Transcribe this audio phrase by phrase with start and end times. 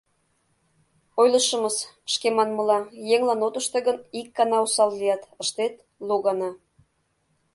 [1.21, 1.77] Ойлышымыс,
[2.13, 2.79] шке манмыла,
[3.13, 5.73] еҥлан от ыште гын, ик гана осал лият, ыштет—
[6.07, 6.49] лу гана.